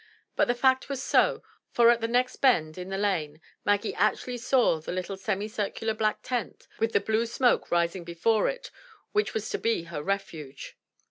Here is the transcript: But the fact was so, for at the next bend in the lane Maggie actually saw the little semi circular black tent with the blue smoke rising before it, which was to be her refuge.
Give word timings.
But 0.35 0.47
the 0.47 0.55
fact 0.55 0.89
was 0.89 1.03
so, 1.03 1.43
for 1.69 1.91
at 1.91 2.01
the 2.01 2.07
next 2.07 2.37
bend 2.37 2.75
in 2.75 2.89
the 2.89 2.97
lane 2.97 3.39
Maggie 3.63 3.93
actually 3.93 4.39
saw 4.39 4.79
the 4.79 4.91
little 4.91 5.15
semi 5.15 5.47
circular 5.47 5.93
black 5.93 6.23
tent 6.23 6.67
with 6.79 6.93
the 6.93 6.99
blue 6.99 7.27
smoke 7.27 7.69
rising 7.69 8.03
before 8.03 8.49
it, 8.49 8.71
which 9.11 9.35
was 9.35 9.47
to 9.51 9.59
be 9.59 9.83
her 9.83 10.01
refuge. 10.01 10.75